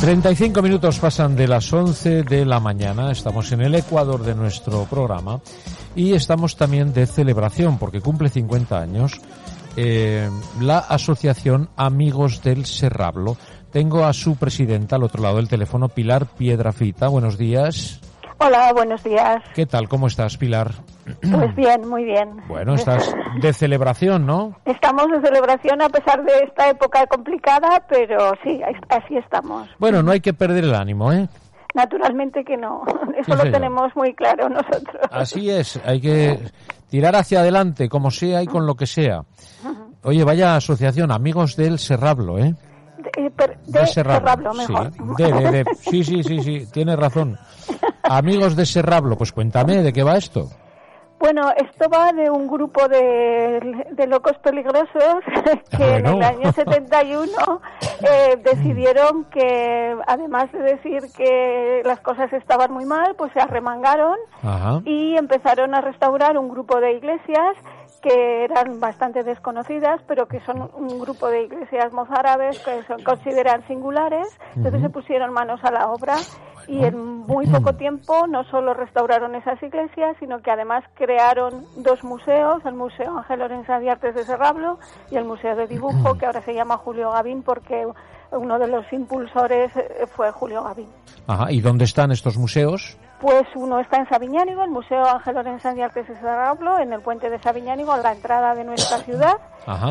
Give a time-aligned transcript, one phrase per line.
[0.00, 3.10] 35 minutos pasan de las 11 de la mañana.
[3.10, 5.40] Estamos en el Ecuador de nuestro programa
[5.96, 9.20] y estamos también de celebración porque cumple 50 años
[9.76, 13.36] eh, la asociación Amigos del Serrablo.
[13.72, 17.08] Tengo a su presidenta al otro lado del teléfono, Pilar Piedrafita.
[17.08, 18.00] Buenos días.
[18.38, 19.42] Hola, buenos días.
[19.54, 19.88] ¿Qué tal?
[19.88, 20.72] ¿Cómo estás, Pilar?
[21.20, 22.36] Pues bien, muy bien.
[22.48, 24.56] Bueno, estás de celebración, ¿no?
[24.64, 29.68] Estamos de celebración a pesar de esta época complicada, pero sí, así estamos.
[29.78, 31.28] Bueno, no hay que perder el ánimo, ¿eh?
[31.74, 32.84] Naturalmente que no.
[33.18, 35.02] Eso lo tenemos muy claro nosotros.
[35.10, 36.38] Así es, hay que
[36.88, 39.22] tirar hacia adelante, como sea y con lo que sea.
[40.02, 42.54] Oye, vaya asociación, amigos del Serrablo, ¿eh?
[43.14, 44.92] De, de, Serrablo, mejor.
[44.92, 47.38] Sí, de, sí, sí, sí, sí, tienes razón.
[48.02, 50.48] Amigos de Serrablo, pues cuéntame, ¿de qué va esto?
[51.18, 55.24] Bueno, esto va de un grupo de, de locos peligrosos
[55.76, 57.60] que en el año 71
[58.02, 64.16] eh, decidieron que, además de decir que las cosas estaban muy mal, pues se arremangaron
[64.84, 67.56] y empezaron a restaurar un grupo de iglesias
[68.02, 73.66] que eran bastante desconocidas, pero que son un grupo de iglesias mozárabes que se consideran
[73.66, 74.28] singulares.
[74.54, 76.16] Entonces se pusieron manos a la obra
[76.68, 82.02] y en muy poco tiempo no solo restauraron esas iglesias, sino que además crearon dos
[82.04, 84.78] museos, el Museo Ángel Lorenzo de Artes de Serrablo
[85.10, 87.86] y el Museo de Dibujo, que ahora se llama Julio Gavín porque
[88.32, 90.88] uno de los impulsores eh, fue Julio Gavín.
[91.26, 92.96] Ajá, ¿y dónde están estos museos?
[93.20, 97.00] Pues uno está en Sabiñánigo, el Museo Ángel Lorenzo de Artes de Serrablo, en el
[97.00, 99.36] puente de Sabiñánigo, a la entrada de nuestra ciudad.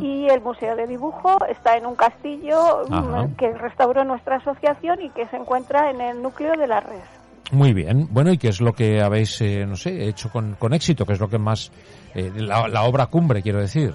[0.00, 5.10] Y el Museo de Dibujo está en un castillo mm, que restauró nuestra asociación y
[5.10, 7.19] que se encuentra en el núcleo de la red.
[7.50, 8.06] Muy bien.
[8.10, 11.04] Bueno, ¿y qué es lo que habéis, eh, no sé, hecho con, con éxito?
[11.04, 11.72] ¿Qué es lo que más,
[12.14, 13.92] eh, la, la obra cumbre, quiero decir?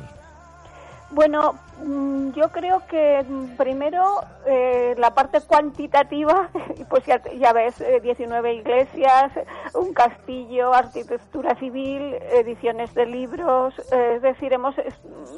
[1.16, 4.04] Bueno, mm, yo creo que mm, primero
[4.46, 6.50] eh, la parte cuantitativa,
[6.90, 9.32] pues ya, ves, 19 eh, iglesias,
[9.76, 14.76] un castillo, arquitectura civil, ediciones de libros, eh, es decir, hemos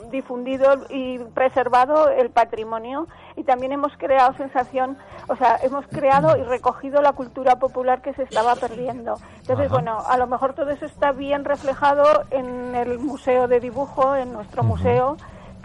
[0.10, 6.42] difundido y preservado el patrimonio y también hemos creado sensación, o sea, hemos creado y
[6.42, 9.20] recogido la cultura popular que se estaba perdiendo.
[9.42, 14.16] Entonces, bueno, a lo mejor todo eso está bien reflejado en el Museo de Dibujo,
[14.16, 15.18] en nuestro museo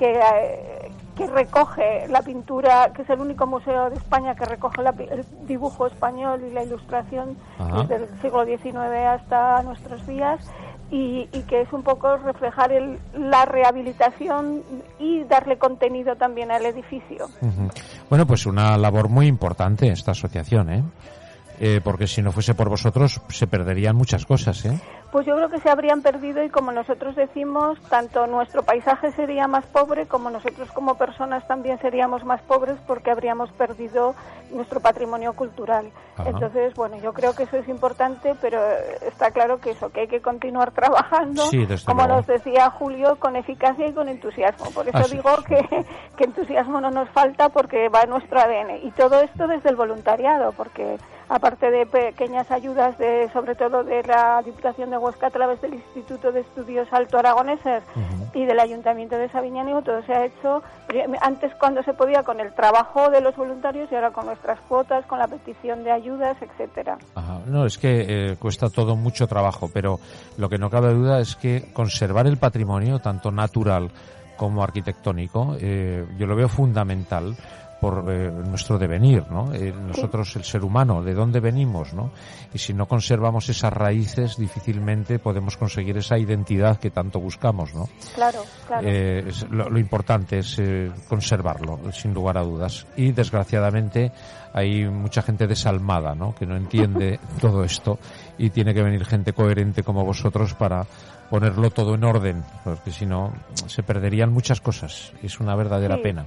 [0.02, 4.82] que, eh, que recoge la pintura, que es el único museo de España que recoge
[4.82, 7.36] el dibujo español y la ilustración
[7.88, 8.76] desde el siglo XIX
[9.08, 10.40] hasta nuestros días.
[10.90, 14.62] Y, que es un poco reflejar el, la rehabilitación
[14.98, 17.28] y darle contenido también al edificio.
[18.10, 20.82] Bueno, pues una labor muy importante esta asociación, ¿eh?
[21.64, 24.80] Eh, porque si no fuese por vosotros se perderían muchas cosas, ¿eh?
[25.12, 29.46] Pues yo creo que se habrían perdido y como nosotros decimos, tanto nuestro paisaje sería
[29.46, 34.16] más pobre como nosotros como personas también seríamos más pobres porque habríamos perdido
[34.50, 35.92] nuestro patrimonio cultural.
[36.26, 38.60] Entonces, bueno, yo creo que eso es importante, pero
[39.06, 41.44] está claro que eso, que hay que continuar trabajando,
[41.86, 44.72] como nos decía Julio, con eficacia y con entusiasmo.
[44.72, 45.86] Por eso digo que,
[46.16, 48.84] que entusiasmo no nos falta porque va en nuestro ADN.
[48.84, 50.98] Y todo esto desde el voluntariado, porque
[51.32, 55.74] aparte de pequeñas ayudas, de sobre todo de la Diputación de Huesca a través del
[55.74, 57.82] Instituto de Estudios Alto Aragoneses
[58.34, 60.62] y del Ayuntamiento de Sabiñánigo, todo se ha hecho
[61.22, 65.06] antes cuando se podía con el trabajo de los voluntarios y ahora con nuestras cuotas,
[65.06, 66.98] con la petición de ayudas, etcétera.
[67.46, 70.00] No, es que eh, cuesta todo mucho trabajo, pero
[70.36, 73.90] lo que no cabe duda es que conservar el patrimonio, tanto natural
[74.36, 77.36] como arquitectónico, eh, yo lo veo fundamental
[77.82, 79.52] por eh, nuestro devenir, ¿no?
[79.52, 82.12] Eh, nosotros, el ser humano, de dónde venimos, ¿no?
[82.54, 87.88] Y si no conservamos esas raíces, difícilmente podemos conseguir esa identidad que tanto buscamos, ¿no?
[88.14, 88.86] Claro, claro.
[88.88, 90.62] Eh, lo, importante es
[91.08, 92.86] conservarlo, sin lugar a dudas.
[92.96, 94.12] Y desgraciadamente
[94.54, 96.36] hay mucha gente desalmada, ¿no?
[96.36, 97.98] Que no entiende todo esto
[98.38, 100.86] y tiene que venir gente coherente como vosotros para
[101.30, 103.32] ponerlo todo en orden, porque si no
[103.66, 105.12] se perderían muchas cosas.
[105.20, 106.26] Es una verdadera pena.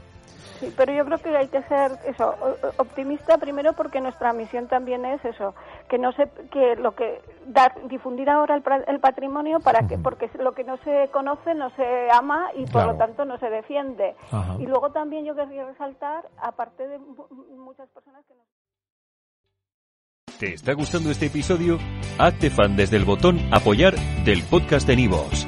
[0.59, 2.35] Sí, pero yo creo que hay que ser eso
[2.77, 5.53] optimista primero porque nuestra misión también es eso
[5.89, 10.53] que no se que lo que dar difundir ahora el, patrimonio para que porque lo
[10.53, 14.15] que no se conoce no se ama y por lo tanto no se defiende
[14.59, 18.43] y luego también yo querría resaltar aparte de muchas personas que no
[20.39, 21.79] ¿Te está gustando este episodio?
[22.17, 25.47] Hazte fan desde el botón apoyar del podcast de Nivos.